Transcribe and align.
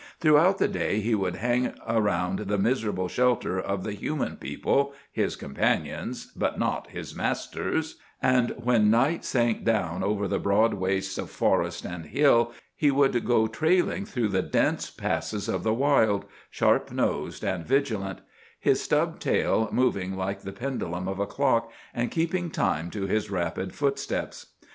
Throughout 0.19 0.57
the 0.57 0.67
day 0.67 0.99
he 0.99 1.13
would 1.13 1.35
hang 1.35 1.75
around 1.87 2.39
the 2.39 2.57
miserable 2.57 3.07
shelter 3.07 3.59
of 3.61 3.83
the 3.83 3.93
human 3.93 4.35
people—his 4.35 5.35
companions, 5.35 6.31
but 6.35 6.57
not 6.57 6.89
his 6.89 7.13
masters—and 7.15 8.49
when 8.57 8.89
night 8.89 9.23
sank 9.23 9.63
down 9.63 10.01
over 10.01 10.27
the 10.27 10.39
broad 10.39 10.73
wastes 10.73 11.19
of 11.19 11.29
forest 11.29 11.85
and 11.85 12.07
hill 12.07 12.51
he 12.75 12.89
would 12.89 13.23
go 13.27 13.45
trailing 13.45 14.03
through 14.03 14.29
the 14.29 14.41
dense 14.41 14.89
passes 14.89 15.47
of 15.47 15.61
the 15.61 15.71
wild, 15.71 16.25
sharp 16.49 16.91
nosed 16.91 17.43
and 17.43 17.67
vigilant; 17.67 18.21
his 18.59 18.81
stub 18.81 19.19
tail 19.19 19.69
moving 19.71 20.17
like 20.17 20.39
the 20.41 20.51
pendulum 20.51 21.07
of 21.07 21.19
a 21.19 21.27
clock, 21.27 21.71
and 21.93 22.09
keeping 22.09 22.49
time 22.49 22.89
to 22.89 23.05
his 23.05 23.29
rapid 23.29 23.75
footsteps. 23.75 24.47